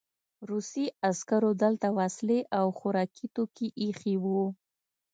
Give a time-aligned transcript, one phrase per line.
[0.49, 4.43] روسي عسکرو دلته وسلې او خوراکي توکي ایښي وو